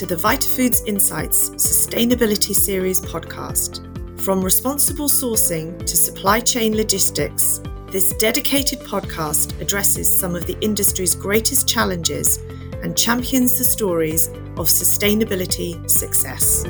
to 0.00 0.06
the 0.06 0.16
Vitafoods 0.16 0.86
Insights 0.86 1.50
Sustainability 1.50 2.54
Series 2.54 3.02
podcast. 3.02 3.84
From 4.18 4.42
responsible 4.42 5.08
sourcing 5.08 5.78
to 5.80 5.94
supply 5.94 6.40
chain 6.40 6.74
logistics, 6.74 7.60
this 7.88 8.14
dedicated 8.14 8.78
podcast 8.80 9.60
addresses 9.60 10.18
some 10.18 10.34
of 10.34 10.46
the 10.46 10.58
industry's 10.62 11.14
greatest 11.14 11.68
challenges 11.68 12.38
and 12.82 12.96
champions 12.96 13.58
the 13.58 13.64
stories 13.64 14.28
of 14.56 14.68
sustainability 14.68 15.76
success. 15.90 16.62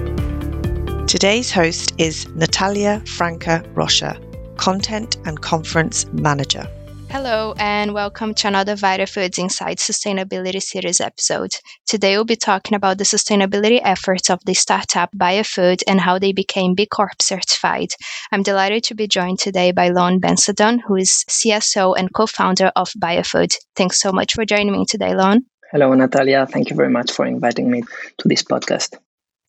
Today's 1.08 1.52
host 1.52 1.94
is 1.98 2.26
Natalia 2.30 3.00
Franca 3.06 3.62
Rocha, 3.74 4.20
Content 4.56 5.18
and 5.24 5.40
Conference 5.40 6.04
Manager. 6.06 6.68
Hello, 7.12 7.54
and 7.58 7.92
welcome 7.92 8.34
to 8.34 8.46
another 8.46 8.76
Vitafoods 8.76 9.36
Insights 9.36 9.90
Sustainability 9.90 10.62
Series 10.62 11.00
episode. 11.00 11.50
Today, 11.84 12.14
we'll 12.14 12.24
be 12.24 12.36
talking 12.36 12.76
about 12.76 12.98
the 12.98 13.04
sustainability 13.04 13.80
efforts 13.82 14.30
of 14.30 14.38
the 14.46 14.54
startup 14.54 15.10
Baïa 15.12 15.44
Food 15.44 15.82
and 15.88 16.00
how 16.00 16.20
they 16.20 16.32
became 16.32 16.74
B 16.76 16.86
Corp 16.86 17.20
certified. 17.20 17.88
I'm 18.30 18.44
delighted 18.44 18.84
to 18.84 18.94
be 18.94 19.08
joined 19.08 19.40
today 19.40 19.72
by 19.72 19.88
Loan 19.88 20.20
Bensadon, 20.20 20.78
who 20.86 20.94
is 20.94 21.24
CSO 21.28 21.98
and 21.98 22.14
co 22.14 22.26
founder 22.26 22.70
of 22.76 22.92
Baïa 22.96 23.26
Food. 23.26 23.50
Thanks 23.74 24.00
so 24.00 24.12
much 24.12 24.34
for 24.34 24.44
joining 24.44 24.70
me 24.70 24.84
today, 24.86 25.12
Loan. 25.12 25.46
Hello, 25.72 25.92
Natalia. 25.92 26.46
Thank 26.46 26.70
you 26.70 26.76
very 26.76 26.90
much 26.90 27.10
for 27.10 27.26
inviting 27.26 27.68
me 27.68 27.82
to 28.18 28.28
this 28.28 28.44
podcast. 28.44 28.96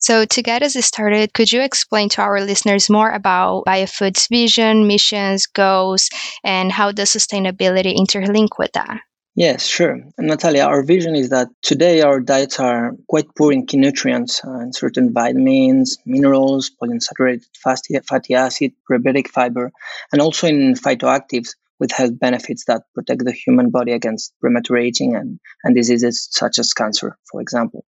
So, 0.02 0.24
to 0.24 0.42
get 0.42 0.64
us 0.64 0.74
started, 0.84 1.32
could 1.32 1.52
you 1.52 1.62
explain 1.62 2.08
to 2.10 2.22
our 2.22 2.40
listeners 2.40 2.90
more 2.90 3.10
about 3.10 3.64
Baïa 3.66 3.88
Food's 3.88 4.26
vision, 4.26 4.88
missions, 4.88 5.46
goals, 5.46 6.10
and 6.42 6.72
how 6.72 6.90
does 6.90 7.10
sustainability 7.10 7.96
interlink 7.96 8.58
with 8.58 8.72
that? 8.72 9.00
Yes, 9.36 9.64
sure. 9.64 10.02
Natalia, 10.18 10.64
our 10.64 10.82
vision 10.82 11.14
is 11.14 11.30
that 11.30 11.48
today 11.62 12.02
our 12.02 12.18
diets 12.18 12.58
are 12.58 12.96
quite 13.08 13.28
poor 13.38 13.52
in 13.52 13.64
key 13.64 13.76
nutrients 13.76 14.44
uh, 14.44 14.50
and 14.50 14.74
certain 14.74 15.12
vitamins, 15.12 15.96
minerals, 16.04 16.70
polyunsaturated 16.82 17.44
fatty 18.04 18.34
acid, 18.34 18.72
prebiotic 18.90 19.28
fiber, 19.28 19.70
and 20.12 20.20
also 20.20 20.48
in 20.48 20.74
phytoactives 20.74 21.54
with 21.82 21.90
health 21.90 22.16
benefits 22.16 22.64
that 22.66 22.82
protect 22.94 23.24
the 23.24 23.32
human 23.32 23.68
body 23.68 23.90
against 23.90 24.32
premature 24.40 24.78
aging 24.78 25.16
and, 25.16 25.40
and 25.64 25.74
diseases 25.74 26.28
such 26.30 26.60
as 26.60 26.72
cancer, 26.72 27.18
for 27.28 27.40
example. 27.40 27.84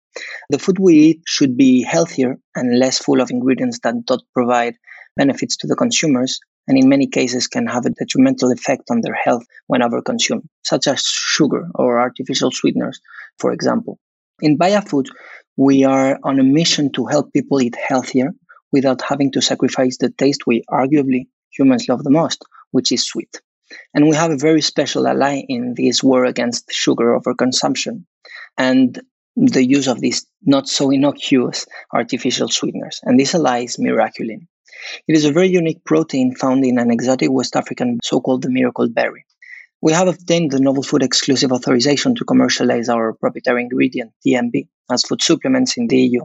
The 0.50 0.58
food 0.58 0.80
we 0.80 0.94
eat 0.94 1.20
should 1.28 1.56
be 1.56 1.84
healthier 1.84 2.36
and 2.56 2.76
less 2.76 2.98
full 2.98 3.20
of 3.20 3.30
ingredients 3.30 3.78
that 3.84 4.04
don't 4.04 4.24
provide 4.32 4.74
benefits 5.16 5.56
to 5.58 5.68
the 5.68 5.76
consumers 5.76 6.40
and 6.66 6.76
in 6.76 6.88
many 6.88 7.06
cases 7.06 7.46
can 7.46 7.68
have 7.68 7.86
a 7.86 7.90
detrimental 7.90 8.50
effect 8.50 8.90
on 8.90 9.00
their 9.00 9.14
health 9.14 9.44
when 9.68 9.80
overconsumed, 9.80 10.42
such 10.64 10.88
as 10.88 11.02
sugar 11.02 11.68
or 11.76 12.00
artificial 12.00 12.50
sweeteners, 12.50 13.00
for 13.38 13.52
example. 13.52 14.00
In 14.40 14.58
Baïa 14.58 14.82
Food, 14.88 15.08
we 15.56 15.84
are 15.84 16.18
on 16.24 16.40
a 16.40 16.42
mission 16.42 16.90
to 16.94 17.06
help 17.06 17.32
people 17.32 17.62
eat 17.62 17.76
healthier 17.76 18.32
without 18.72 19.02
having 19.02 19.30
to 19.30 19.40
sacrifice 19.40 19.98
the 19.98 20.10
taste 20.10 20.48
we 20.48 20.64
arguably 20.68 21.28
humans 21.56 21.88
love 21.88 22.02
the 22.02 22.10
most, 22.10 22.42
which 22.72 22.90
is 22.90 23.06
sweet. 23.06 23.40
And 23.94 24.08
we 24.08 24.16
have 24.16 24.30
a 24.30 24.36
very 24.36 24.60
special 24.60 25.06
ally 25.06 25.42
in 25.48 25.74
this 25.76 26.02
war 26.02 26.24
against 26.24 26.72
sugar 26.72 27.18
overconsumption 27.18 28.04
and 28.56 29.00
the 29.36 29.64
use 29.64 29.88
of 29.88 30.00
these 30.00 30.26
not 30.42 30.68
so 30.68 30.90
innocuous 30.90 31.66
artificial 31.92 32.48
sweeteners. 32.48 33.00
And 33.02 33.18
this 33.18 33.34
ally 33.34 33.64
is 33.64 33.76
Miraculin. 33.76 34.46
It 35.08 35.16
is 35.16 35.24
a 35.24 35.32
very 35.32 35.48
unique 35.48 35.84
protein 35.84 36.34
found 36.34 36.64
in 36.64 36.78
an 36.78 36.90
exotic 36.90 37.30
West 37.30 37.56
African 37.56 37.98
so 38.02 38.20
called 38.20 38.42
the 38.42 38.50
miracle 38.50 38.88
berry. 38.88 39.24
We 39.80 39.92
have 39.92 40.08
obtained 40.08 40.50
the 40.50 40.60
Novel 40.60 40.82
Food 40.82 41.02
exclusive 41.02 41.52
authorization 41.52 42.14
to 42.14 42.24
commercialize 42.24 42.88
our 42.88 43.12
proprietary 43.12 43.62
ingredient, 43.62 44.12
DMB, 44.26 44.68
as 44.90 45.02
food 45.02 45.22
supplements 45.22 45.76
in 45.76 45.88
the 45.88 45.98
EU. 45.98 46.20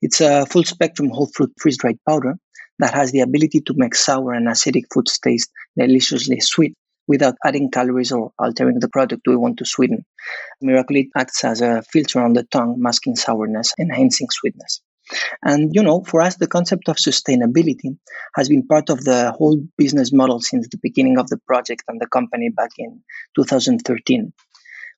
It's 0.00 0.20
a 0.20 0.46
full 0.46 0.64
spectrum 0.64 1.10
whole 1.10 1.28
fruit 1.34 1.52
freeze 1.58 1.78
dried 1.78 1.98
powder 2.08 2.36
that 2.78 2.94
has 2.94 3.12
the 3.12 3.20
ability 3.20 3.60
to 3.62 3.74
make 3.76 3.94
sour 3.94 4.32
and 4.32 4.48
acidic 4.48 4.84
foods 4.92 5.18
taste 5.18 5.50
deliciously 5.78 6.40
sweet 6.40 6.74
without 7.06 7.34
adding 7.44 7.70
calories 7.70 8.12
or 8.12 8.32
altering 8.38 8.80
the 8.80 8.88
product 8.88 9.22
we 9.26 9.36
want 9.36 9.58
to 9.58 9.64
sweeten. 9.64 10.04
Miraculin 10.62 11.08
acts 11.16 11.44
as 11.44 11.60
a 11.60 11.82
filter 11.82 12.20
on 12.20 12.32
the 12.32 12.44
tongue, 12.44 12.76
masking 12.78 13.16
sourness, 13.16 13.72
enhancing 13.78 14.28
sweetness. 14.30 14.80
And 15.42 15.74
you 15.74 15.82
know, 15.82 16.02
for 16.04 16.22
us, 16.22 16.36
the 16.36 16.46
concept 16.46 16.88
of 16.88 16.96
sustainability 16.96 17.98
has 18.36 18.48
been 18.48 18.66
part 18.66 18.88
of 18.88 19.04
the 19.04 19.32
whole 19.32 19.58
business 19.76 20.12
model 20.12 20.40
since 20.40 20.66
the 20.68 20.78
beginning 20.82 21.18
of 21.18 21.28
the 21.28 21.38
project 21.46 21.82
and 21.88 22.00
the 22.00 22.06
company 22.06 22.48
back 22.48 22.70
in 22.78 23.02
2013. 23.36 24.32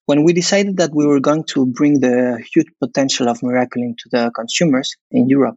When 0.06 0.22
we 0.22 0.32
decided 0.32 0.76
that 0.76 0.94
we 0.94 1.04
were 1.04 1.18
going 1.18 1.42
to 1.48 1.66
bring 1.66 1.98
the 1.98 2.40
huge 2.54 2.68
potential 2.80 3.28
of 3.28 3.40
Miraculin 3.40 3.98
to 3.98 4.08
the 4.12 4.30
consumers 4.36 4.94
in 5.10 5.28
Europe, 5.28 5.56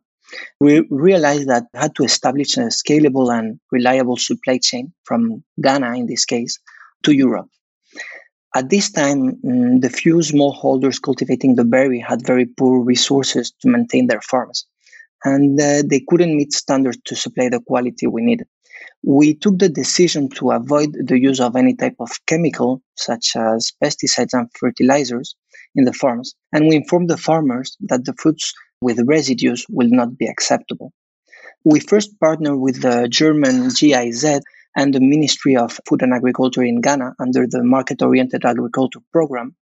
we 0.60 0.86
realized 0.90 1.48
that 1.50 1.66
we 1.74 1.80
had 1.80 1.96
to 1.96 2.04
establish 2.04 2.58
a 2.58 2.68
scalable 2.68 3.32
and 3.38 3.60
reliable 3.72 4.18
supply 4.18 4.60
chain 4.62 4.94
from 5.04 5.44
Ghana, 5.62 5.96
in 5.96 6.06
this 6.08 6.26
case, 6.26 6.60
to 7.04 7.12
Europe. 7.12 7.50
At 8.56 8.70
this 8.70 8.92
time, 8.92 9.38
mm, 9.46 9.82
the 9.82 9.90
few 9.90 10.16
smallholders 10.16 11.02
cultivating 11.02 11.56
the 11.56 11.64
berry 11.64 12.00
had 12.00 12.26
very 12.26 12.46
poor 12.46 12.84
resources 12.84 13.54
to 13.62 13.70
maintain 13.70 14.08
their 14.08 14.22
farms, 14.22 14.66
and 15.24 15.60
uh, 15.62 15.84
they 15.86 16.04
couldn't 16.08 16.36
meet 16.36 16.54
standards 16.54 16.98
to 17.06 17.16
supply 17.16 17.50
the 17.50 17.62
quality 17.62 18.08
we 18.08 18.22
needed. 18.24 18.48
We 19.04 19.36
took 19.36 19.60
the 19.60 19.70
decision 19.70 20.30
to 20.30 20.52
avoid 20.52 20.96
the 21.06 21.20
use 21.20 21.40
of 21.40 21.56
any 21.56 21.76
type 21.76 21.96
of 22.00 22.10
chemical, 22.26 22.82
such 22.96 23.36
as 23.36 23.72
pesticides 23.82 24.34
and 24.34 24.50
fertilizers, 24.60 25.36
in 25.76 25.86
the 25.86 25.94
farms, 25.94 26.36
and 26.52 26.68
we 26.68 26.76
informed 26.76 27.10
the 27.10 27.18
farmers 27.18 27.78
that 27.82 28.06
the 28.06 28.14
fruits 28.14 28.54
with 28.82 29.00
residues 29.06 29.66
will 29.70 29.90
not 29.90 30.18
be 30.18 30.26
acceptable. 30.28 30.94
We 31.66 31.82
first 31.82 32.18
partnered 32.20 32.60
with 32.60 32.82
the 32.82 33.08
German 33.10 33.70
GIZ 33.70 34.42
and 34.76 34.94
the 34.94 35.02
Ministry 35.02 35.58
of 35.58 35.78
Food 35.88 36.02
and 36.02 36.14
Agriculture 36.14 36.64
in 36.64 36.80
Ghana 36.80 37.16
under 37.20 37.46
the 37.46 37.64
Market 37.64 38.02
Oriented 38.02 38.46
Agriculture 38.46 39.02
Program, 39.12 39.56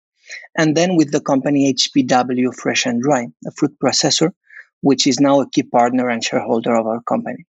and 0.55 0.77
then 0.77 0.95
with 0.95 1.11
the 1.11 1.21
company 1.21 1.73
HPW 1.73 2.53
Fresh 2.53 2.85
and 2.85 3.01
Dry, 3.01 3.27
a 3.47 3.51
fruit 3.51 3.75
processor, 3.83 4.31
which 4.81 5.07
is 5.07 5.19
now 5.19 5.41
a 5.41 5.49
key 5.49 5.63
partner 5.63 6.09
and 6.09 6.23
shareholder 6.23 6.75
of 6.75 6.85
our 6.85 7.01
company. 7.03 7.45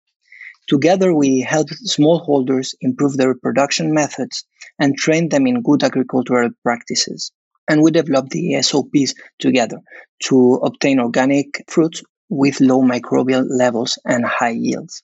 Together, 0.67 1.13
we 1.13 1.41
helped 1.41 1.73
smallholders 1.85 2.73
improve 2.81 3.17
their 3.17 3.35
production 3.35 3.93
methods 3.93 4.43
and 4.79 4.95
train 4.95 5.29
them 5.29 5.45
in 5.45 5.61
good 5.61 5.83
agricultural 5.83 6.49
practices 6.63 7.31
and 7.69 7.81
we 7.81 7.91
developed 7.91 8.31
the 8.31 8.61
SOPs 8.61 9.13
together 9.37 9.79
to 10.23 10.55
obtain 10.55 10.99
organic 10.99 11.63
fruits 11.67 12.03
with 12.27 12.59
low 12.59 12.81
microbial 12.81 13.45
levels 13.47 13.97
and 14.05 14.25
high 14.25 14.49
yields. 14.49 15.03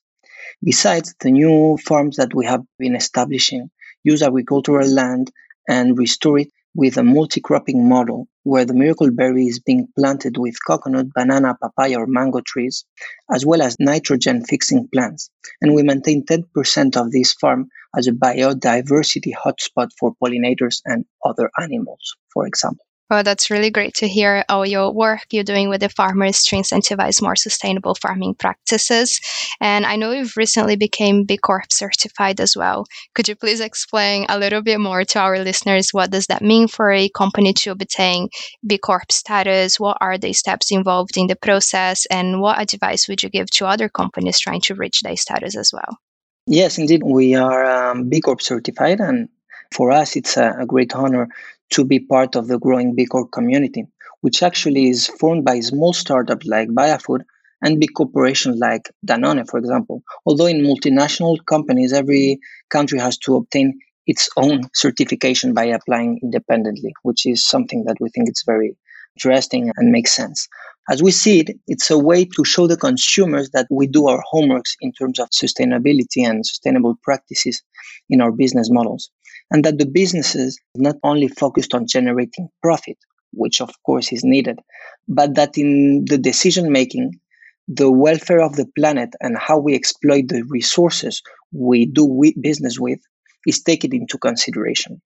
Besides, 0.64 1.16
the 1.22 1.32
new 1.32 1.78
farms 1.78 2.18
that 2.18 2.34
we 2.34 2.46
have 2.46 2.64
been 2.78 2.96
establishing 2.96 3.70
use 4.04 4.22
agricultural 4.22 4.88
land 4.88 5.32
and 5.70 5.98
restore 5.98 6.40
it 6.40 6.50
with 6.76 6.98
a 6.98 7.04
multi-cropping 7.04 7.88
model 7.88 8.28
where 8.44 8.66
the 8.66 8.74
miracle 8.74 9.10
berry 9.10 9.46
is 9.46 9.60
being 9.60 9.88
planted 9.98 10.38
with 10.38 10.56
coconut, 10.68 11.08
banana, 11.14 11.56
papaya, 11.62 12.00
or 12.00 12.06
mango 12.06 12.42
trees, 12.46 12.86
as 13.32 13.46
well 13.46 13.62
as 13.62 13.78
nitrogen 13.80 14.44
fixing 14.44 14.88
plants. 14.94 15.30
And 15.62 15.74
we 15.74 15.84
maintain 15.84 16.26
10% 16.26 16.98
of 16.98 17.12
this 17.12 17.34
farm 17.34 17.70
as 17.98 18.08
a 18.08 18.12
biodiversity 18.12 19.32
hotspot 19.34 19.90
for 20.00 20.14
pollinators 20.22 20.82
and 20.86 21.06
other 21.26 21.50
animals, 21.60 22.16
for 22.34 22.48
example. 22.48 22.86
Well, 23.08 23.22
that's 23.22 23.52
really 23.52 23.70
great 23.70 23.94
to 23.96 24.08
hear 24.08 24.44
all 24.50 24.66
your 24.66 24.92
work 24.92 25.28
you're 25.30 25.44
doing 25.44 25.70
with 25.70 25.82
the 25.82 25.90
farmers 25.90 26.42
to 26.46 26.56
incentivize 26.56 27.22
more 27.22 27.36
sustainable 27.36 27.94
farming 27.94 28.34
practices. 28.34 29.20
And 29.62 29.86
I 29.86 29.96
know 29.96 30.12
you've 30.12 30.36
recently 30.36 30.76
became 30.76 31.24
B 31.24 31.38
Corp 31.38 31.72
certified 31.72 32.42
as 32.42 32.58
well. 32.58 32.88
Could 33.14 33.28
you 33.28 33.36
please 33.36 33.60
explain 33.60 34.26
a 34.28 34.40
little 34.40 34.64
bit 34.64 34.80
more 34.80 35.06
to 35.06 35.20
our 35.20 35.38
listeners 35.38 35.90
what 35.92 36.10
does 36.10 36.26
that 36.28 36.42
mean 36.42 36.68
for 36.68 36.92
a 36.92 37.08
company 37.10 37.54
to 37.54 37.72
obtain 37.72 38.30
B 38.66 38.80
Corp 38.80 39.12
status? 39.12 39.80
What 39.80 39.98
are 40.02 40.18
the 40.18 40.34
steps 40.34 40.72
involved 40.72 41.16
in 41.16 41.28
the 41.28 41.36
process? 41.36 42.08
And 42.08 42.42
what 42.42 42.74
advice 42.74 43.08
would 43.08 43.22
you 43.22 43.30
give 43.30 43.52
to 43.52 43.68
other 43.68 43.88
companies 43.88 44.40
trying 44.40 44.62
to 44.62 44.74
reach 44.74 45.02
their 45.02 45.16
status 45.16 45.56
as 45.56 45.70
well? 45.72 46.00
Yes, 46.48 46.78
indeed. 46.78 47.04
We 47.04 47.36
are 47.36 47.66
um, 47.92 48.10
B 48.10 48.22
Corp 48.22 48.42
certified, 48.42 49.00
and 49.00 49.30
for 49.74 49.92
us, 49.92 50.16
it's 50.16 50.38
a, 50.38 50.56
a 50.60 50.66
great 50.66 50.94
honor 50.96 51.28
to 51.72 51.84
be 51.86 52.00
part 52.00 52.36
of 52.36 52.48
the 52.48 52.60
growing 52.60 52.96
B 52.96 53.06
Corp 53.06 53.32
community, 53.32 53.86
which 54.22 54.42
actually 54.44 54.90
is 54.90 55.08
formed 55.08 55.44
by 55.46 55.60
small 55.60 55.94
startups 55.94 56.46
like 56.46 56.70
Baïa 56.70 57.02
Food 57.02 57.24
and 57.62 57.80
big 57.80 57.94
corporations 57.96 58.58
like 58.60 58.90
Danone, 59.06 59.48
for 59.50 59.58
example. 59.60 60.04
Although 60.26 60.46
in 60.48 60.62
multinational 60.64 61.38
companies, 61.46 61.94
every 61.94 62.40
country 62.70 63.00
has 63.00 63.18
to 63.20 63.36
obtain 63.36 63.80
its 64.08 64.30
own 64.38 64.70
certification 64.74 65.54
by 65.54 65.66
applying 65.66 66.20
independently, 66.22 66.94
which 67.04 67.26
is 67.26 67.44
something 67.44 67.86
that 67.86 67.98
we 68.00 68.10
think 68.10 68.30
it's 68.30 68.44
very 68.44 68.78
interesting 69.16 69.72
and 69.78 69.92
makes 69.92 70.12
sense. 70.12 70.48
As 70.88 71.02
we 71.02 71.10
see 71.10 71.40
it, 71.40 71.50
it's 71.68 71.90
a 71.90 71.98
way 71.98 72.26
to 72.26 72.46
show 72.46 72.68
the 72.68 72.78
consumers 72.78 73.50
that 73.52 73.66
we 73.72 73.88
do 73.88 74.08
our 74.08 74.24
homeworks 74.32 74.76
in 74.82 74.92
terms 74.92 75.20
of 75.20 75.30
sustainability 75.32 76.24
and 76.24 76.46
sustainable 76.46 76.96
practices 77.02 77.64
in 78.08 78.22
our 78.22 78.32
business 78.32 78.70
models, 78.70 79.10
and 79.50 79.66
that 79.66 79.80
the 79.80 79.88
businesses 79.88 80.60
not 80.76 80.96
only 81.04 81.28
focused 81.28 81.74
on 81.74 81.88
generating 81.88 82.50
profit, 82.62 82.98
which 83.34 83.62
of 83.62 83.72
course 83.84 84.14
is 84.14 84.24
needed, 84.24 84.60
but 85.08 85.34
that 85.34 85.58
in 85.58 86.06
the 86.06 86.20
decision 86.20 86.72
making, 86.72 87.20
the 87.68 87.92
welfare 87.92 88.42
of 88.42 88.56
the 88.56 88.68
planet 88.78 89.10
and 89.22 89.38
how 89.40 89.58
we 89.58 89.74
exploit 89.74 90.28
the 90.28 90.44
resources 90.50 91.24
we 91.52 91.88
do 91.88 92.32
business 92.40 92.80
with 92.80 93.00
is 93.48 93.64
taken 93.64 93.94
into 93.96 94.20
consideration. 94.20 95.02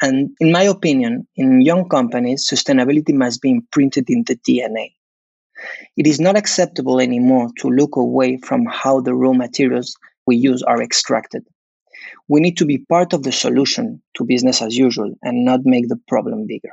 And 0.00 0.30
in 0.40 0.52
my 0.52 0.62
opinion, 0.62 1.26
in 1.36 1.60
young 1.60 1.88
companies, 1.88 2.48
sustainability 2.48 3.12
must 3.12 3.42
be 3.42 3.50
imprinted 3.50 4.08
in 4.08 4.24
the 4.24 4.36
DNA. 4.36 4.92
It 5.96 6.06
is 6.06 6.20
not 6.20 6.36
acceptable 6.36 7.00
anymore 7.00 7.48
to 7.58 7.68
look 7.68 7.96
away 7.96 8.38
from 8.38 8.64
how 8.66 9.00
the 9.00 9.14
raw 9.14 9.32
materials 9.32 9.96
we 10.26 10.36
use 10.36 10.62
are 10.62 10.82
extracted. 10.82 11.44
We 12.28 12.40
need 12.40 12.56
to 12.58 12.66
be 12.66 12.78
part 12.78 13.12
of 13.12 13.22
the 13.22 13.32
solution 13.32 14.02
to 14.14 14.24
business 14.24 14.62
as 14.62 14.76
usual 14.76 15.14
and 15.22 15.44
not 15.44 15.60
make 15.64 15.88
the 15.88 16.00
problem 16.06 16.46
bigger. 16.46 16.70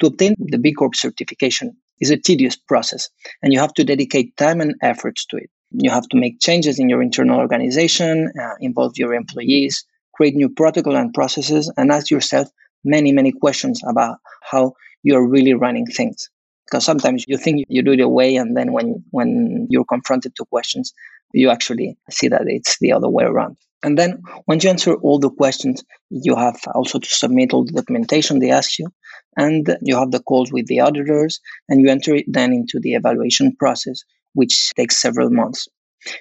To 0.00 0.06
obtain 0.06 0.34
the 0.38 0.58
B 0.58 0.72
Corp 0.72 0.96
certification 0.96 1.76
is 2.00 2.10
a 2.10 2.16
tedious 2.16 2.56
process 2.56 3.10
and 3.42 3.52
you 3.52 3.60
have 3.60 3.74
to 3.74 3.84
dedicate 3.84 4.36
time 4.36 4.60
and 4.60 4.74
efforts 4.82 5.26
to 5.26 5.36
it. 5.36 5.50
You 5.70 5.90
have 5.90 6.08
to 6.08 6.16
make 6.16 6.40
changes 6.40 6.78
in 6.78 6.88
your 6.88 7.02
internal 7.02 7.38
organization, 7.38 8.32
uh, 8.40 8.54
involve 8.60 8.96
your 8.96 9.14
employees, 9.14 9.84
create 10.14 10.34
new 10.34 10.48
protocol 10.48 10.96
and 10.96 11.12
processes, 11.14 11.72
and 11.76 11.90
ask 11.90 12.10
yourself 12.10 12.48
many, 12.84 13.12
many 13.12 13.32
questions 13.32 13.80
about 13.88 14.18
how 14.42 14.72
you're 15.02 15.26
really 15.26 15.54
running 15.54 15.86
things. 15.86 16.28
Because 16.66 16.84
sometimes 16.84 17.24
you 17.28 17.36
think 17.36 17.64
you 17.68 17.82
do 17.82 17.92
it 17.92 18.00
away, 18.00 18.36
and 18.36 18.56
then 18.56 18.72
when 18.72 19.04
when 19.10 19.66
you're 19.68 19.84
confronted 19.84 20.34
to 20.36 20.44
questions, 20.46 20.92
you 21.32 21.50
actually 21.50 21.98
see 22.10 22.28
that 22.28 22.42
it's 22.46 22.78
the 22.78 22.92
other 22.92 23.08
way 23.08 23.24
around. 23.24 23.56
And 23.84 23.98
then 23.98 24.22
once 24.46 24.62
you 24.62 24.70
answer 24.70 24.94
all 24.94 25.18
the 25.18 25.30
questions, 25.30 25.82
you 26.08 26.36
have 26.36 26.60
also 26.72 27.00
to 27.00 27.08
submit 27.08 27.52
all 27.52 27.64
the 27.64 27.72
documentation 27.72 28.38
they 28.38 28.50
ask 28.50 28.78
you, 28.78 28.88
and 29.36 29.76
you 29.82 29.96
have 29.96 30.12
the 30.12 30.22
calls 30.22 30.52
with 30.52 30.66
the 30.66 30.80
auditors, 30.80 31.40
and 31.68 31.80
you 31.80 31.88
enter 31.88 32.14
it 32.14 32.26
then 32.28 32.52
into 32.52 32.78
the 32.80 32.94
evaluation 32.94 33.56
process, 33.56 34.04
which 34.34 34.72
takes 34.74 35.00
several 35.00 35.30
months. 35.30 35.68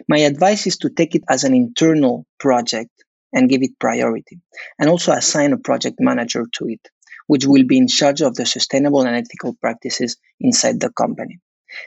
My 0.07 0.19
advice 0.19 0.67
is 0.67 0.77
to 0.77 0.89
take 0.89 1.15
it 1.15 1.23
as 1.29 1.43
an 1.43 1.53
internal 1.53 2.25
project 2.39 2.91
and 3.33 3.49
give 3.49 3.61
it 3.61 3.79
priority, 3.79 4.39
and 4.79 4.89
also 4.89 5.11
assign 5.11 5.53
a 5.53 5.57
project 5.57 5.97
manager 5.99 6.45
to 6.53 6.67
it, 6.67 6.89
which 7.27 7.45
will 7.45 7.63
be 7.63 7.77
in 7.77 7.87
charge 7.87 8.21
of 8.21 8.35
the 8.35 8.45
sustainable 8.45 9.01
and 9.01 9.15
ethical 9.15 9.53
practices 9.55 10.17
inside 10.39 10.79
the 10.79 10.91
company. 10.91 11.39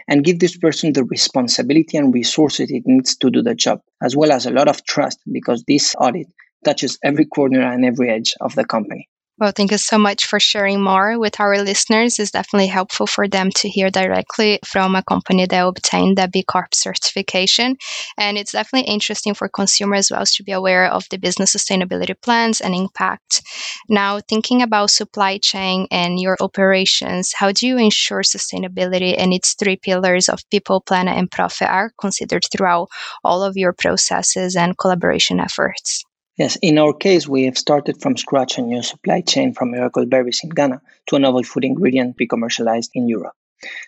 And 0.08 0.24
give 0.24 0.38
this 0.38 0.56
person 0.56 0.94
the 0.94 1.04
responsibility 1.04 1.98
and 1.98 2.14
resources 2.14 2.70
it 2.70 2.84
needs 2.86 3.16
to 3.16 3.30
do 3.30 3.42
the 3.42 3.54
job, 3.54 3.80
as 4.02 4.16
well 4.16 4.32
as 4.32 4.46
a 4.46 4.50
lot 4.50 4.68
of 4.68 4.84
trust, 4.84 5.18
because 5.30 5.62
this 5.68 5.94
audit 5.98 6.28
touches 6.64 6.98
every 7.04 7.26
corner 7.26 7.60
and 7.60 7.84
every 7.84 8.08
edge 8.08 8.34
of 8.40 8.54
the 8.54 8.64
company. 8.64 9.08
Well, 9.38 9.52
thank 9.54 9.72
you 9.72 9.78
so 9.78 9.98
much 9.98 10.26
for 10.26 10.38
sharing 10.38 10.80
more 10.80 11.18
with 11.18 11.40
our 11.40 11.58
listeners. 11.58 12.18
It's 12.20 12.30
definitely 12.30 12.68
helpful 12.68 13.06
for 13.06 13.26
them 13.26 13.50
to 13.56 13.68
hear 13.68 13.90
directly 13.90 14.60
from 14.64 14.94
a 14.94 15.02
company 15.02 15.44
that 15.46 15.66
obtained 15.66 16.18
the 16.18 16.28
B 16.28 16.44
Corp 16.44 16.72
certification. 16.74 17.76
And 18.16 18.38
it's 18.38 18.52
definitely 18.52 18.92
interesting 18.92 19.34
for 19.34 19.48
consumers 19.48 20.06
as 20.06 20.16
well 20.16 20.24
to 20.24 20.42
be 20.44 20.52
aware 20.52 20.86
of 20.86 21.08
the 21.10 21.18
business 21.18 21.54
sustainability 21.54 22.14
plans 22.22 22.60
and 22.60 22.74
impact. 22.76 23.42
Now, 23.88 24.20
thinking 24.20 24.62
about 24.62 24.90
supply 24.90 25.38
chain 25.38 25.88
and 25.90 26.20
your 26.20 26.36
operations, 26.40 27.32
how 27.34 27.50
do 27.50 27.66
you 27.66 27.76
ensure 27.76 28.22
sustainability 28.22 29.16
and 29.18 29.32
its 29.32 29.54
three 29.54 29.76
pillars 29.76 30.28
of 30.28 30.48
people, 30.50 30.80
planet, 30.80 31.18
and 31.18 31.28
profit 31.30 31.68
are 31.68 31.90
considered 32.00 32.44
throughout 32.52 32.88
all 33.24 33.42
of 33.42 33.56
your 33.56 33.72
processes 33.72 34.54
and 34.54 34.78
collaboration 34.78 35.40
efforts? 35.40 36.04
Yes, 36.36 36.56
in 36.62 36.78
our 36.78 36.92
case, 36.92 37.28
we 37.28 37.44
have 37.44 37.56
started 37.56 38.02
from 38.02 38.16
scratch 38.16 38.58
a 38.58 38.62
new 38.62 38.82
supply 38.82 39.20
chain 39.20 39.54
from 39.54 39.70
miracle 39.70 40.04
berries 40.04 40.40
in 40.42 40.50
Ghana 40.50 40.82
to 41.06 41.16
a 41.16 41.20
novel 41.20 41.44
food 41.44 41.64
ingredient 41.64 42.16
pre-commercialized 42.16 42.90
in 42.94 43.08
Europe. 43.08 43.34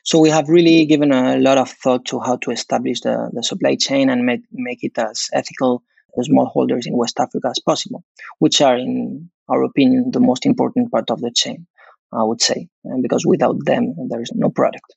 So 0.05 0.21
we 0.21 0.31
have 0.31 0.49
really 0.49 0.87
given 0.87 1.11
a 1.11 1.39
lot 1.39 1.59
of 1.59 1.71
thought 1.71 2.05
to 2.07 2.21
how 2.21 2.37
to 2.37 2.53
establish 2.53 3.01
the, 3.01 3.31
the 3.33 3.43
supply 3.43 3.75
chain 3.75 4.09
and 4.09 4.25
make, 4.25 4.43
make 4.53 4.85
it 4.85 4.97
as 4.97 5.29
ethical 5.33 5.83
as 6.17 6.29
smallholders 6.29 6.87
in 6.87 6.97
West 6.97 7.19
Africa 7.19 7.49
as 7.49 7.59
possible, 7.59 8.05
which 8.39 8.61
are, 8.61 8.77
in 8.77 9.29
our 9.49 9.65
opinion, 9.65 10.13
the 10.13 10.21
most 10.21 10.47
important 10.47 10.93
part 10.93 11.11
of 11.11 11.21
the 11.21 11.33
chain, 11.35 11.67
I 12.13 12.23
would 12.23 12.41
say, 12.41 12.69
because 13.03 13.27
without 13.27 13.57
them, 13.65 13.93
there 14.09 14.23
is 14.23 14.31
no 14.33 14.51
product. 14.51 14.95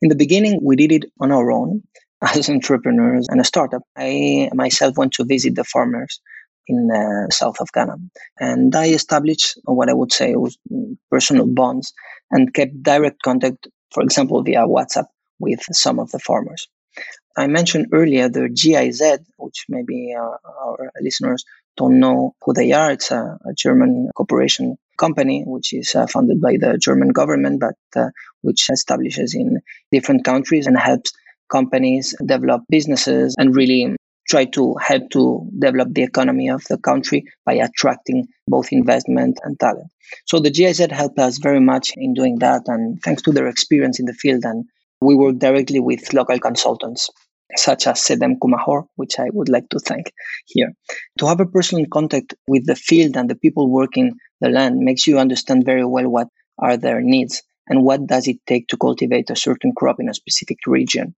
In 0.00 0.08
the 0.08 0.16
beginning, 0.16 0.60
we 0.62 0.76
did 0.76 0.92
it 0.92 1.04
on 1.20 1.30
our 1.30 1.52
own 1.52 1.82
as 2.22 2.48
entrepreneurs 2.48 3.26
and 3.28 3.38
a 3.38 3.44
startup. 3.44 3.82
I 3.94 4.48
myself 4.54 4.96
went 4.96 5.12
to 5.14 5.24
visit 5.24 5.56
the 5.56 5.64
farmers 5.64 6.20
in 6.66 6.90
uh, 6.90 7.30
south 7.30 7.60
of 7.60 7.70
Ghana. 7.72 7.96
And 8.40 8.74
I 8.74 8.86
established 8.88 9.58
what 9.64 9.88
I 9.88 9.92
would 9.94 10.12
say 10.12 10.34
was 10.34 10.58
personal 11.10 11.46
bonds 11.46 11.92
and 12.30 12.52
kept 12.52 12.82
direct 12.82 13.22
contact, 13.22 13.68
for 13.92 14.02
example, 14.02 14.42
via 14.42 14.66
WhatsApp 14.66 15.06
with 15.38 15.60
some 15.72 15.98
of 15.98 16.10
the 16.10 16.18
farmers. 16.18 16.68
I 17.36 17.46
mentioned 17.46 17.88
earlier 17.92 18.28
the 18.28 18.48
GIZ, 18.48 19.02
which 19.38 19.66
maybe 19.68 20.14
uh, 20.18 20.36
our 20.64 20.90
listeners 21.00 21.44
don't 21.76 22.00
know 22.00 22.34
who 22.42 22.54
they 22.54 22.72
are. 22.72 22.92
It's 22.92 23.10
a, 23.10 23.38
a 23.44 23.52
German 23.54 24.10
corporation 24.16 24.76
company 24.98 25.44
which 25.46 25.72
is 25.74 25.94
uh, 25.94 26.06
funded 26.06 26.40
by 26.40 26.56
the 26.58 26.78
German 26.78 27.08
government, 27.08 27.60
but 27.60 27.76
uh, 27.94 28.08
which 28.40 28.70
establishes 28.70 29.34
in 29.34 29.60
different 29.92 30.24
countries 30.24 30.66
and 30.66 30.78
helps 30.78 31.12
companies 31.50 32.14
develop 32.24 32.62
businesses 32.70 33.34
and 33.38 33.54
really 33.54 33.94
try 34.28 34.44
to 34.44 34.74
help 34.80 35.10
to 35.10 35.48
develop 35.58 35.92
the 35.92 36.02
economy 36.02 36.48
of 36.48 36.64
the 36.64 36.78
country 36.78 37.24
by 37.44 37.54
attracting 37.54 38.26
both 38.48 38.72
investment 38.72 39.38
and 39.42 39.58
talent. 39.58 39.88
So 40.26 40.38
the 40.38 40.50
GIZ 40.50 40.78
helped 40.90 41.18
us 41.18 41.38
very 41.38 41.60
much 41.60 41.92
in 41.96 42.14
doing 42.14 42.38
that, 42.40 42.62
and 42.66 43.00
thanks 43.02 43.22
to 43.22 43.32
their 43.32 43.48
experience 43.48 43.98
in 43.98 44.06
the 44.06 44.14
field, 44.14 44.44
and 44.44 44.64
we 45.00 45.14
work 45.14 45.38
directly 45.38 45.80
with 45.80 46.12
local 46.12 46.38
consultants 46.38 47.10
such 47.54 47.86
as 47.86 48.00
Sedem 48.00 48.38
Kumahor, 48.38 48.86
which 48.96 49.18
I 49.18 49.28
would 49.32 49.48
like 49.48 49.68
to 49.70 49.78
thank 49.78 50.12
here. 50.46 50.72
To 51.18 51.26
have 51.26 51.40
a 51.40 51.46
personal 51.46 51.86
contact 51.86 52.34
with 52.48 52.66
the 52.66 52.74
field 52.74 53.16
and 53.16 53.30
the 53.30 53.36
people 53.36 53.70
working 53.70 54.16
the 54.40 54.48
land 54.48 54.78
makes 54.78 55.06
you 55.06 55.18
understand 55.18 55.64
very 55.64 55.84
well 55.84 56.08
what 56.08 56.28
are 56.58 56.76
their 56.76 57.00
needs 57.00 57.42
and 57.68 57.82
what 57.82 58.06
does 58.06 58.28
it 58.28 58.38
take 58.46 58.68
to 58.68 58.76
cultivate 58.76 59.30
a 59.30 59.36
certain 59.36 59.72
crop 59.76 59.96
in 60.00 60.08
a 60.08 60.14
specific 60.14 60.58
region. 60.66 61.14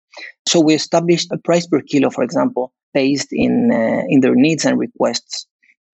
So 0.47 0.59
we 0.59 0.73
established 0.73 1.31
a 1.31 1.37
price 1.37 1.67
per 1.67 1.81
kilo, 1.81 2.09
for 2.09 2.23
example, 2.23 2.73
based 2.93 3.29
in 3.31 3.71
uh, 3.71 4.03
in 4.07 4.21
their 4.21 4.35
needs 4.35 4.65
and 4.65 4.79
requests, 4.79 5.45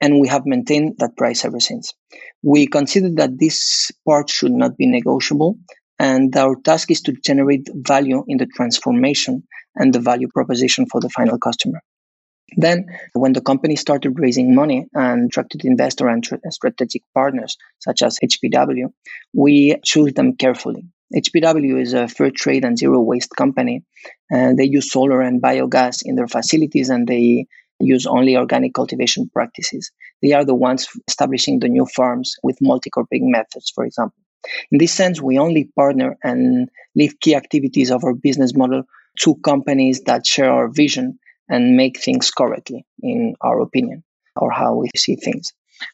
and 0.01 0.19
we 0.19 0.27
have 0.27 0.45
maintained 0.45 0.95
that 0.99 1.17
price 1.17 1.45
ever 1.45 1.59
since. 1.59 1.93
We 2.43 2.67
consider 2.67 3.09
that 3.15 3.39
this 3.39 3.91
part 4.07 4.29
should 4.29 4.51
not 4.51 4.77
be 4.77 4.87
negotiable, 4.87 5.57
and 5.99 6.35
our 6.35 6.55
task 6.61 6.91
is 6.91 7.01
to 7.01 7.13
generate 7.13 7.67
value 7.73 8.23
in 8.27 8.37
the 8.37 8.47
transformation 8.47 9.43
and 9.75 9.93
the 9.93 9.99
value 9.99 10.27
proposition 10.33 10.85
for 10.91 11.01
the 11.01 11.09
final 11.09 11.37
customer. 11.37 11.81
Then, 12.57 12.85
when 13.13 13.33
the 13.33 13.41
company 13.41 13.75
started 13.75 14.19
raising 14.19 14.53
money 14.55 14.87
and 14.93 15.29
attracted 15.29 15.65
investor 15.65 16.07
and 16.07 16.25
strategic 16.49 17.03
partners 17.13 17.57
such 17.79 18.01
as 18.01 18.19
HPW, 18.23 18.91
we 19.33 19.77
chose 19.83 20.13
them 20.13 20.35
carefully. 20.35 20.85
HPW 21.15 21.79
is 21.79 21.93
a 21.93 22.07
fair 22.07 22.31
trade 22.31 22.65
and 22.65 22.77
zero 22.77 22.99
waste 22.99 23.35
company, 23.35 23.83
and 24.31 24.57
they 24.57 24.65
use 24.65 24.91
solar 24.91 25.21
and 25.21 25.41
biogas 25.41 26.01
in 26.03 26.15
their 26.15 26.27
facilities, 26.27 26.89
and 26.89 27.07
they 27.07 27.45
use 27.79 28.07
only 28.07 28.35
organic 28.37 28.73
cultivation 28.73 29.29
practices. 29.29 29.91
They 30.21 30.31
are 30.31 30.45
the 30.45 30.55
ones 30.55 30.87
establishing 31.07 31.59
the 31.59 31.69
new 31.69 31.85
farms 31.85 32.35
with 32.43 32.57
multi-cropping 32.61 33.29
methods, 33.29 33.71
for 33.73 33.85
example. 33.85 34.17
In 34.71 34.77
this 34.77 34.91
sense, 34.91 35.21
we 35.21 35.37
only 35.37 35.69
partner 35.75 36.17
and 36.23 36.69
leave 36.95 37.19
key 37.19 37.35
activities 37.35 37.91
of 37.91 38.03
our 38.03 38.13
business 38.13 38.55
model 38.55 38.83
to 39.19 39.35
companies 39.35 40.01
that 40.01 40.25
share 40.25 40.49
our 40.49 40.67
vision 40.67 41.19
and 41.53 41.77
make 41.77 41.99
things 41.99 42.31
correctly, 42.31 42.85
in 43.01 43.35
our 43.41 43.59
opinion, 43.61 44.03
or 44.35 44.49
how 44.51 44.73
we 44.75 44.89
see 44.97 45.15
things. 45.15 45.53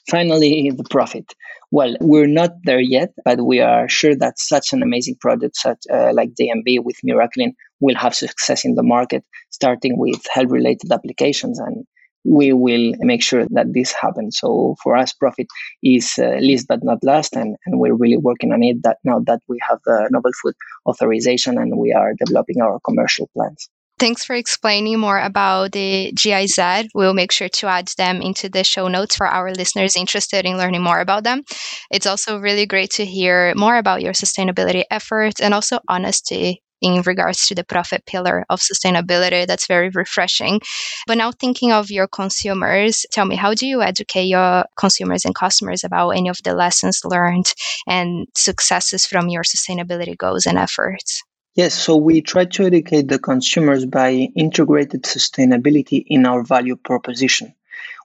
Finally, 0.10 0.72
the 0.72 0.86
profit. 0.90 1.34
Well, 1.72 1.96
we're 2.00 2.34
not 2.42 2.52
there 2.64 2.80
yet, 2.80 3.10
but 3.26 3.46
we 3.46 3.60
are 3.60 3.88
sure 3.90 4.16
that 4.16 4.40
such 4.40 4.74
an 4.74 4.82
amazing 4.82 5.18
product 5.20 5.56
such 5.58 5.82
uh, 5.92 6.12
like 6.14 6.32
DMB 6.40 6.84
with 6.84 6.98
Miraculin 7.06 7.52
will 7.80 7.96
have 7.96 8.16
success 8.16 8.66
in 8.66 8.76
the 8.76 8.84
market, 8.84 9.24
starting 9.50 9.98
with 9.98 10.22
health-related 10.34 10.92
applications, 10.92 11.60
and 11.60 11.86
we 12.24 12.54
will 12.54 12.94
make 13.00 13.24
sure 13.24 13.46
that 13.50 13.74
this 13.74 13.94
happens. 13.94 14.40
So 14.40 14.76
for 14.84 14.96
us, 14.96 15.14
profit 15.14 15.48
is 15.84 16.14
uh, 16.18 16.38
least 16.40 16.68
but 16.68 16.84
not 16.84 17.04
last, 17.04 17.36
and, 17.36 17.56
and 17.66 17.80
we're 17.80 17.96
really 17.96 18.18
working 18.18 18.52
on 18.52 18.64
it. 18.64 18.78
That 18.84 18.98
now 19.04 19.20
that 19.28 19.42
we 19.48 19.60
have 19.68 19.80
the 19.86 20.08
novel 20.12 20.32
food 20.42 20.56
authorization 20.88 21.58
and 21.58 21.78
we 21.78 21.94
are 21.94 22.14
developing 22.26 22.62
our 22.62 22.80
commercial 22.86 23.30
plans. 23.36 23.70
Thanks 24.00 24.24
for 24.24 24.34
explaining 24.34 24.98
more 24.98 25.20
about 25.20 25.74
the 25.74 26.14
GIZ. 26.14 26.88
We'll 26.96 27.14
make 27.14 27.32
sure 27.34 27.50
to 27.50 27.68
add 27.68 27.90
them 27.98 28.22
into 28.22 28.48
the 28.48 28.64
show 28.64 28.88
notes 28.88 29.16
for 29.18 29.28
our 29.28 29.52
listeners 29.52 29.98
interested 29.98 30.46
in 30.46 30.58
learning 30.58 30.82
more 30.82 31.02
about 31.02 31.26
them. 31.26 31.44
It's 31.92 32.06
also 32.08 32.40
really 32.40 32.66
great 32.66 32.92
to 32.92 33.06
hear 33.06 33.54
more 33.56 33.78
about 33.78 34.02
your 34.02 34.14
sustainability 34.14 34.84
efforts 34.90 35.42
and 35.42 35.54
also 35.54 35.80
honesty 35.90 36.64
in 36.82 37.02
regards 37.02 37.46
to 37.48 37.56
the 37.56 37.66
profit 37.66 38.06
pillar 38.06 38.46
of 38.50 38.62
sustainability. 38.62 39.46
That's 39.46 39.68
very 39.68 39.90
refreshing. 39.90 40.62
But 41.06 41.18
now, 41.18 41.34
thinking 41.34 41.74
of 41.74 41.92
your 41.92 42.08
consumers, 42.08 43.06
tell 43.12 43.26
me, 43.26 43.36
how 43.36 43.54
do 43.54 43.68
you 43.68 43.82
educate 43.82 44.28
your 44.28 44.64
consumers 44.78 45.26
and 45.26 45.36
customers 45.36 45.84
about 45.84 46.12
any 46.12 46.30
of 46.30 46.40
the 46.46 46.56
lessons 46.56 47.02
learned 47.04 47.54
and 47.86 48.28
successes 48.36 49.06
from 49.06 49.28
your 49.28 49.44
sustainability 49.44 50.18
goals 50.18 50.46
and 50.46 50.58
efforts? 50.58 51.22
Yes, 51.60 51.74
so 51.74 51.98
we 51.98 52.22
try 52.22 52.46
to 52.46 52.68
educate 52.68 53.10
the 53.10 53.20
consumers 53.20 53.86
by 53.86 54.12
integrated 54.12 55.04
sustainability 55.04 56.06
in 56.08 56.26
our 56.26 56.42
value 56.42 56.78
proposition. 56.78 57.54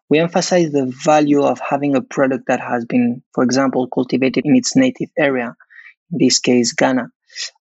We 0.09 0.19
emphasize 0.19 0.73
the 0.73 0.93
value 1.05 1.45
of 1.45 1.61
having 1.61 1.95
a 1.95 2.03
product 2.03 2.49
that 2.49 2.59
has 2.59 2.85
been, 2.85 3.23
for 3.33 3.45
example, 3.45 3.87
cultivated 3.87 4.45
in 4.45 4.57
its 4.57 4.75
native 4.75 5.11
area, 5.17 5.55
in 6.11 6.19
this 6.19 6.41
case, 6.41 6.73
Ghana, 6.73 7.13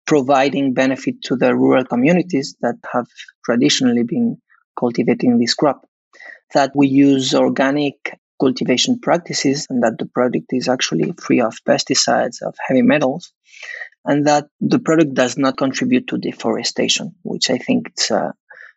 providing 0.07 0.73
benefit 0.73 1.21
to 1.25 1.35
the 1.35 1.55
rural 1.55 1.85
communities 1.85 2.55
that 2.61 2.77
have 2.91 3.05
traditionally 3.45 4.01
been 4.01 4.41
cultivating 4.75 5.37
this 5.37 5.53
crop. 5.53 5.87
That 6.55 6.71
we 6.75 6.87
use 6.87 7.35
organic 7.35 8.19
cultivation 8.39 8.99
practices 8.99 9.67
and 9.69 9.83
that 9.83 9.99
the 9.99 10.07
product 10.07 10.47
is 10.53 10.67
actually 10.67 11.13
free 11.21 11.41
of 11.41 11.63
pesticides, 11.67 12.41
of 12.41 12.55
heavy 12.67 12.81
metals, 12.81 13.31
and 14.05 14.27
that 14.27 14.47
the 14.59 14.79
product 14.79 15.13
does 15.13 15.37
not 15.37 15.57
contribute 15.57 16.07
to 16.07 16.17
deforestation, 16.17 17.15
which 17.23 17.49
I 17.49 17.57
think 17.57 17.91
is 17.97 18.11
a, 18.11 18.33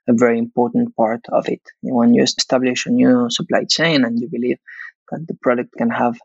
a 0.09 0.13
very 0.13 0.39
important 0.39 0.95
part 0.97 1.23
of 1.31 1.49
it. 1.49 1.63
When 1.83 2.15
you 2.15 2.23
establish 2.23 2.87
a 2.87 2.91
new 2.91 3.29
supply 3.31 3.65
chain 3.69 4.05
and 4.05 4.21
you 4.21 4.29
believe 4.29 4.59
that 5.11 5.27
the 5.27 5.35
product 5.35 5.75
can 5.77 5.91
have 5.91 6.17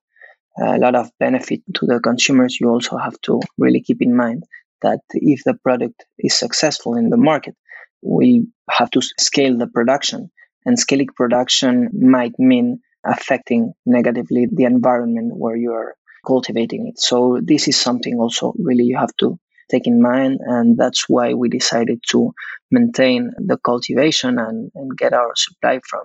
a 0.59 0.77
lot 0.77 0.95
of 0.95 1.09
benefit 1.19 1.61
to 1.75 1.85
the 1.85 1.99
consumers, 1.99 2.59
you 2.59 2.69
also 2.69 2.97
have 2.97 3.19
to 3.21 3.41
really 3.57 3.81
keep 3.81 4.01
in 4.01 4.15
mind 4.15 4.43
that 4.81 4.99
if 5.13 5.43
the 5.43 5.53
product 5.53 6.05
is 6.19 6.37
successful 6.37 6.95
in 6.95 7.09
the 7.09 7.17
market, 7.17 7.55
we 8.01 8.47
have 8.69 8.89
to 8.91 9.01
scale 9.01 9.57
the 9.57 9.67
production. 9.67 10.31
And 10.65 10.77
scaling 10.77 11.07
production 11.15 11.89
might 11.93 12.37
mean 12.37 12.81
affecting 13.03 13.73
negatively 13.85 14.47
the 14.51 14.65
environment 14.65 15.31
where 15.35 15.55
you 15.55 15.71
are 15.71 15.95
cultivating 16.25 16.87
it. 16.87 16.99
So 16.99 17.39
this 17.43 17.67
is 17.67 17.79
something 17.79 18.19
also 18.19 18.53
really 18.57 18.83
you 18.83 18.97
have 18.97 19.15
to 19.19 19.39
take 19.69 19.87
in 19.87 20.01
mind. 20.01 20.39
And 20.41 20.77
that's 20.77 21.07
why 21.07 21.33
we 21.33 21.49
decided 21.49 21.99
to 22.09 22.33
maintain 22.69 23.31
the 23.37 23.57
cultivation 23.57 24.37
and, 24.37 24.71
and 24.75 24.97
get 24.97 25.13
our 25.13 25.31
supply 25.35 25.79
from 25.87 26.03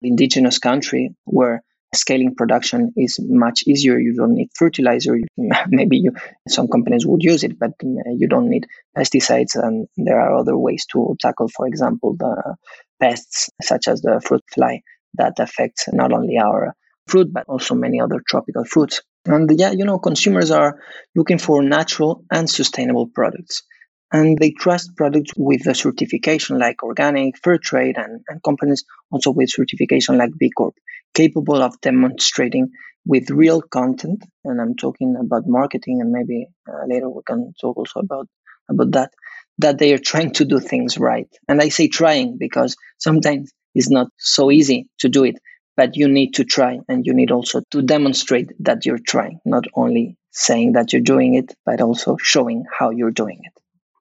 the 0.00 0.08
indigenous 0.08 0.58
country 0.58 1.14
where 1.24 1.62
scaling 1.94 2.34
production 2.34 2.92
is 2.96 3.18
much 3.20 3.62
easier. 3.66 3.98
You 3.98 4.14
don't 4.14 4.34
need 4.34 4.50
fertilizer. 4.54 5.18
Maybe 5.68 5.98
you, 5.98 6.12
some 6.46 6.68
companies 6.68 7.06
would 7.06 7.22
use 7.22 7.42
it, 7.44 7.58
but 7.58 7.72
mm, 7.82 7.96
you 8.16 8.28
don't 8.28 8.50
need 8.50 8.66
pesticides. 8.96 9.56
And 9.56 9.88
there 9.96 10.20
are 10.20 10.36
other 10.36 10.56
ways 10.56 10.86
to 10.92 11.16
tackle, 11.20 11.48
for 11.48 11.66
example, 11.66 12.14
the 12.16 12.56
pests 13.00 13.50
such 13.62 13.88
as 13.88 14.02
the 14.02 14.20
fruit 14.24 14.42
fly 14.52 14.82
that 15.14 15.38
affects 15.38 15.86
not 15.92 16.12
only 16.12 16.38
our 16.38 16.74
fruit, 17.06 17.32
but 17.32 17.46
also 17.48 17.74
many 17.74 18.00
other 18.00 18.20
tropical 18.28 18.64
fruits. 18.64 19.00
And 19.26 19.50
yeah, 19.58 19.70
you 19.72 19.84
know, 19.84 19.98
consumers 19.98 20.50
are 20.50 20.80
looking 21.14 21.38
for 21.38 21.62
natural 21.62 22.24
and 22.30 22.48
sustainable 22.48 23.08
products. 23.08 23.62
And 24.10 24.38
they 24.38 24.52
trust 24.52 24.96
products 24.96 25.32
with 25.36 25.66
a 25.66 25.74
certification 25.74 26.58
like 26.58 26.82
organic, 26.82 27.36
fair 27.38 27.58
trade, 27.58 27.96
and, 27.98 28.22
and 28.28 28.42
companies 28.42 28.84
also 29.10 29.30
with 29.32 29.50
certification 29.50 30.16
like 30.16 30.30
B 30.38 30.50
Corp, 30.56 30.74
capable 31.14 31.62
of 31.62 31.78
demonstrating 31.82 32.70
with 33.04 33.30
real 33.30 33.60
content. 33.60 34.24
And 34.44 34.60
I'm 34.60 34.76
talking 34.76 35.14
about 35.20 35.46
marketing, 35.46 36.00
and 36.00 36.10
maybe 36.10 36.46
uh, 36.66 36.86
later 36.86 37.10
we 37.10 37.20
can 37.26 37.52
talk 37.60 37.76
also 37.76 38.00
about 38.00 38.28
about 38.70 38.92
that. 38.92 39.12
That 39.58 39.78
they 39.78 39.92
are 39.92 39.98
trying 39.98 40.32
to 40.34 40.44
do 40.44 40.58
things 40.60 40.96
right. 40.98 41.28
And 41.48 41.60
I 41.60 41.68
say 41.68 41.88
trying 41.88 42.38
because 42.38 42.76
sometimes 42.98 43.52
it's 43.74 43.90
not 43.90 44.08
so 44.16 44.50
easy 44.50 44.88
to 45.00 45.08
do 45.10 45.24
it 45.24 45.36
but 45.78 45.96
you 45.96 46.08
need 46.08 46.34
to 46.34 46.44
try 46.44 46.80
and 46.88 47.06
you 47.06 47.14
need 47.14 47.30
also 47.30 47.62
to 47.70 47.80
demonstrate 47.80 48.50
that 48.58 48.84
you're 48.84 48.98
trying, 49.06 49.38
not 49.44 49.64
only 49.74 50.16
saying 50.32 50.72
that 50.72 50.92
you're 50.92 51.00
doing 51.14 51.34
it, 51.34 51.54
but 51.64 51.80
also 51.80 52.16
showing 52.20 52.64
how 52.76 52.90
you're 52.90 53.12
doing 53.12 53.38
it. 53.44 53.52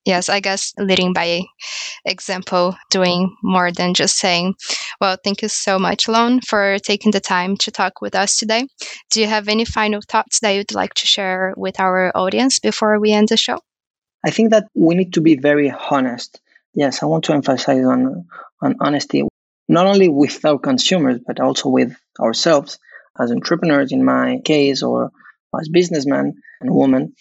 Yes, 0.03 0.27
I 0.27 0.39
guess 0.39 0.73
leading 0.79 1.13
by 1.13 1.43
example, 2.03 2.75
doing 2.89 3.35
more 3.43 3.71
than 3.71 3.93
just 3.93 4.17
saying. 4.17 4.55
Well, 4.99 5.17
thank 5.23 5.43
you 5.43 5.49
so 5.49 5.77
much, 5.77 6.07
Loan, 6.07 6.41
for 6.41 6.79
taking 6.79 7.11
the 7.11 7.19
time 7.19 7.55
to 7.57 7.69
talk 7.69 8.01
with 8.01 8.15
us 8.15 8.37
today. 8.37 8.67
Do 9.11 9.21
you 9.21 9.27
have 9.27 9.47
any 9.47 9.65
final 9.65 10.01
thoughts 10.01 10.39
that 10.39 10.51
you'd 10.55 10.73
like 10.73 10.95
to 10.95 11.05
share 11.05 11.53
with 11.57 11.79
our 11.79 12.11
audience 12.17 12.57
before 12.57 12.99
we 12.99 13.11
end 13.11 13.27
the 13.27 13.37
show? 13.37 13.59
I 14.25 14.31
think 14.31 14.49
that 14.49 14.65
we 14.73 14.95
need 14.95 15.13
to 15.13 15.21
be 15.21 15.35
very 15.35 15.71
honest. 15.91 16.41
Yes, 16.73 17.03
I 17.03 17.05
want 17.05 17.25
to 17.25 17.33
emphasize 17.33 17.85
on 17.85 18.25
on 18.63 18.75
honesty 18.79 19.23
not 19.67 19.85
only 19.85 20.09
with 20.09 20.43
our 20.45 20.57
consumers, 20.57 21.19
but 21.25 21.39
also 21.39 21.69
with 21.69 21.95
ourselves 22.19 22.79
as 23.19 23.31
entrepreneurs, 23.31 23.91
in 23.91 24.05
my 24.05 24.39
case, 24.45 24.83
or 24.83 25.11
as 25.59 25.69
businessmen 25.69 26.35
and 26.61 26.73
women, 26.73 27.13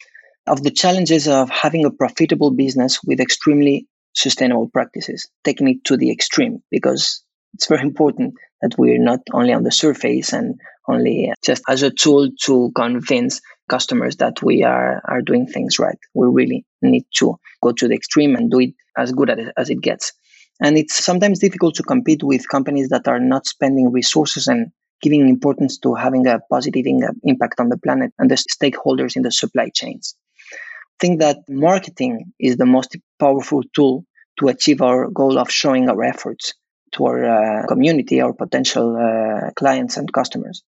of 0.47 0.63
the 0.63 0.71
challenges 0.71 1.27
of 1.27 1.51
having 1.51 1.85
a 1.85 1.91
profitable 1.91 2.51
business 2.51 3.01
with 3.05 3.21
extremely 3.21 3.87
sustainable 4.15 4.69
practices, 4.69 5.29
taking 5.45 5.69
it 5.69 5.85
to 5.85 5.97
the 5.97 6.11
extreme, 6.11 6.63
because 6.71 7.23
it's 7.55 7.69
very 7.69 7.83
important 7.83 8.35
that 8.63 8.79
we're 8.79 9.03
not 9.03 9.21
only 9.33 9.53
on 9.53 9.63
the 9.63 9.73
surface 9.73 10.33
and 10.33 10.61
only 10.89 11.31
uh, 11.31 11.35
just 11.45 11.63
as 11.69 11.83
a 11.83 11.91
tool 11.91 12.31
to 12.43 12.71
convince 12.77 13.41
customers 13.69 14.17
that 14.17 14.43
we 14.43 14.63
are, 14.63 15.03
are 15.05 15.21
doing 15.21 15.47
things 15.47 15.79
right. 15.79 15.99
We 16.15 16.29
really 16.29 16.65
need 16.83 17.05
to 17.17 17.37
go 17.63 17.73
to 17.73 17.89
the 17.89 17.95
extreme 17.95 18.37
and 18.37 18.51
do 18.51 18.61
it 18.61 18.75
as 18.97 19.13
good 19.13 19.31
as 19.57 19.71
it 19.71 19.81
gets. 19.81 20.13
And 20.61 20.79
it's 20.79 21.05
sometimes 21.05 21.39
difficult 21.39 21.75
to 21.77 21.83
compete 21.83 22.23
with 22.23 22.49
companies 22.49 22.89
that 22.89 23.07
are 23.09 23.21
not 23.21 23.47
spending 23.47 23.93
resources 23.93 24.47
and 24.47 24.73
giving 25.03 25.29
importance 25.29 25.79
to 25.79 25.95
having 25.95 26.27
a 26.27 26.41
positive 26.51 26.87
impact 27.25 27.61
on 27.61 27.69
the 27.69 27.77
planet 27.79 28.13
and 28.19 28.31
the 28.31 28.37
stakeholders 28.37 29.17
in 29.17 29.23
the 29.23 29.31
supply 29.31 29.71
chains. 29.75 30.15
I 30.53 30.99
think 31.01 31.21
that 31.21 31.39
marketing 31.49 32.33
is 32.41 32.57
the 32.57 32.65
most 32.65 32.97
powerful 33.19 33.63
tool 33.75 34.07
to 34.41 34.49
achieve 34.49 34.81
our 34.81 35.09
goal 35.09 35.39
of 35.39 35.51
showing 35.51 35.89
our 35.91 36.03
efforts 36.03 36.55
to 36.93 37.05
our 37.05 37.25
uh, 37.25 37.67
community, 37.67 38.21
our 38.21 38.33
potential 38.33 38.97
uh, 38.97 39.51
clients 39.57 39.97
and 39.97 40.11
customers, 40.13 40.63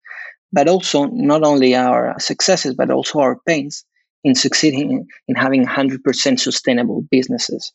but 0.51 0.67
also 0.67 1.05
not 1.05 1.43
only 1.43 1.75
our 1.75 2.19
successes, 2.19 2.73
but 2.75 2.89
also 2.89 3.19
our 3.19 3.39
pains 3.47 3.85
in 4.23 4.35
succeeding 4.35 5.07
in 5.27 5.35
having 5.35 5.65
100% 5.65 6.39
sustainable 6.39 7.03
businesses. 7.09 7.71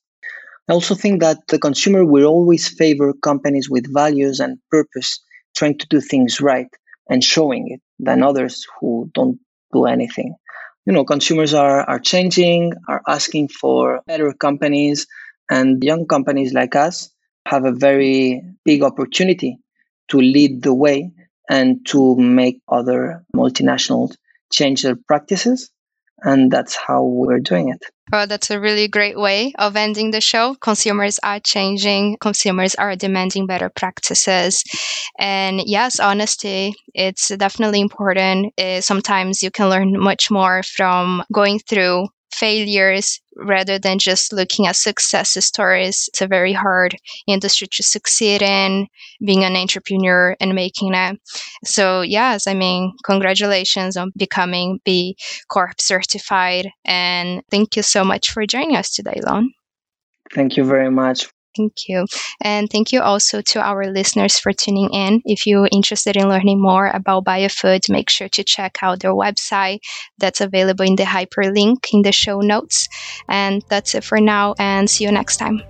I 0.68 0.72
also 0.72 0.94
think 0.94 1.20
that 1.20 1.38
the 1.48 1.58
consumer 1.58 2.04
will 2.04 2.26
always 2.26 2.68
favor 2.68 3.12
companies 3.12 3.68
with 3.68 3.92
values 3.92 4.40
and 4.40 4.58
purpose, 4.70 5.20
trying 5.56 5.78
to 5.78 5.86
do 5.88 6.00
things 6.00 6.40
right 6.40 6.68
and 7.08 7.22
showing 7.22 7.68
it 7.70 7.80
than 7.98 8.22
others 8.22 8.66
who 8.78 9.10
don't 9.14 9.38
do 9.72 9.86
anything. 9.86 10.34
You 10.86 10.92
know, 10.92 11.04
consumers 11.04 11.54
are, 11.54 11.82
are 11.88 11.98
changing, 11.98 12.72
are 12.88 13.02
asking 13.06 13.48
for 13.48 14.02
better 14.06 14.32
companies, 14.32 15.06
and 15.50 15.82
young 15.82 16.06
companies 16.06 16.52
like 16.52 16.76
us 16.76 17.10
have 17.46 17.64
a 17.64 17.72
very 17.72 18.42
big 18.64 18.82
opportunity 18.82 19.58
to 20.08 20.18
lead 20.18 20.62
the 20.62 20.74
way 20.74 21.10
and 21.50 21.84
to 21.86 22.16
make 22.16 22.60
other 22.68 23.24
multinationals 23.34 24.16
change 24.52 24.82
their 24.82 24.96
practices 25.08 25.70
and 26.22 26.50
that's 26.50 26.76
how 26.76 27.04
we're 27.04 27.40
doing 27.40 27.68
it. 27.68 27.82
Well, 28.10 28.26
that's 28.26 28.50
a 28.50 28.60
really 28.60 28.88
great 28.88 29.18
way 29.18 29.54
of 29.58 29.74
ending 29.76 30.10
the 30.10 30.20
show. 30.20 30.54
Consumers 30.60 31.18
are 31.22 31.40
changing, 31.40 32.18
consumers 32.20 32.74
are 32.74 32.94
demanding 32.94 33.46
better 33.46 33.70
practices. 33.70 34.62
And 35.18 35.62
yes, 35.64 35.98
honesty, 35.98 36.74
it's 36.94 37.28
definitely 37.28 37.80
important. 37.80 38.52
Uh, 38.58 38.80
sometimes 38.80 39.42
you 39.42 39.50
can 39.50 39.70
learn 39.70 39.98
much 39.98 40.30
more 40.30 40.62
from 40.62 41.22
going 41.32 41.58
through 41.60 42.08
failures 42.34 43.20
rather 43.36 43.78
than 43.78 43.98
just 43.98 44.32
looking 44.32 44.66
at 44.66 44.76
success 44.76 45.36
stories. 45.44 46.08
It's 46.08 46.20
a 46.20 46.26
very 46.26 46.52
hard 46.52 46.96
industry 47.26 47.68
to 47.72 47.82
succeed 47.82 48.42
in, 48.42 48.88
being 49.24 49.44
an 49.44 49.56
entrepreneur 49.56 50.36
and 50.40 50.54
making 50.54 50.94
it. 50.94 51.18
So, 51.64 52.02
yes, 52.02 52.46
I 52.46 52.54
mean, 52.54 52.92
congratulations 53.04 53.96
on 53.96 54.12
becoming 54.16 54.80
B 54.84 55.16
Corp 55.48 55.80
certified. 55.80 56.70
And 56.84 57.42
thank 57.50 57.76
you 57.76 57.82
so 57.82 58.04
much 58.04 58.30
for 58.30 58.46
joining 58.46 58.76
us 58.76 58.94
today, 58.94 59.20
Loan. 59.24 59.52
Thank 60.34 60.56
you 60.56 60.64
very 60.64 60.90
much 60.90 61.28
Thank 61.56 61.88
you. 61.88 62.06
And 62.42 62.70
thank 62.70 62.92
you 62.92 63.00
also 63.00 63.42
to 63.42 63.60
our 63.60 63.90
listeners 63.92 64.38
for 64.38 64.52
tuning 64.52 64.90
in. 64.92 65.20
If 65.24 65.46
you're 65.46 65.68
interested 65.70 66.16
in 66.16 66.28
learning 66.28 66.60
more 66.60 66.88
about 66.88 67.24
Baïa 67.24 67.50
Food, 67.52 67.82
make 67.88 68.08
sure 68.08 68.28
to 68.30 68.42
check 68.42 68.78
out 68.82 69.00
their 69.00 69.12
website 69.12 69.80
that's 70.18 70.40
available 70.40 70.84
in 70.84 70.96
the 70.96 71.04
hyperlink 71.04 71.92
in 71.92 72.02
the 72.02 72.12
show 72.12 72.40
notes. 72.40 72.88
And 73.28 73.62
that's 73.68 73.94
it 73.94 74.04
for 74.04 74.20
now, 74.20 74.54
and 74.58 74.88
see 74.88 75.04
you 75.04 75.12
next 75.12 75.36
time. 75.36 75.62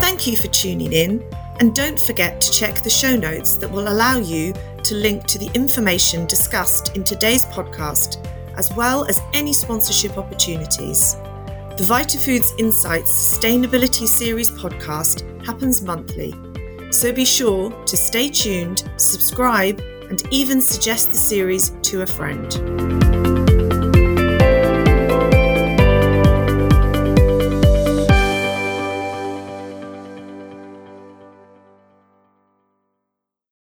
Thank 0.00 0.26
you 0.26 0.36
for 0.36 0.48
tuning 0.48 0.92
in. 0.92 1.24
And 1.60 1.74
don't 1.74 2.00
forget 2.00 2.40
to 2.40 2.50
check 2.50 2.82
the 2.82 2.90
show 2.90 3.14
notes 3.14 3.56
that 3.56 3.70
will 3.70 3.88
allow 3.88 4.16
you 4.16 4.54
to 4.84 4.94
link 4.94 5.26
to 5.26 5.38
the 5.38 5.50
information 5.54 6.26
discussed 6.26 6.96
in 6.96 7.04
today's 7.04 7.44
podcast 7.46 8.24
as 8.56 8.72
well 8.74 9.04
as 9.04 9.20
any 9.32 9.52
sponsorship 9.52 10.16
opportunities. 10.16 11.16
The 11.76 11.82
Vitafoods 11.82 12.56
Insights 12.60 13.10
Sustainability 13.10 14.06
Series 14.06 14.48
podcast 14.48 15.24
happens 15.44 15.82
monthly, 15.82 16.32
so 16.92 17.12
be 17.12 17.24
sure 17.24 17.72
to 17.86 17.96
stay 17.96 18.28
tuned, 18.28 18.88
subscribe, 18.96 19.80
and 20.08 20.22
even 20.32 20.60
suggest 20.60 21.08
the 21.08 21.18
series 21.18 21.70
to 21.82 22.02
a 22.02 22.06
friend. 22.06 23.33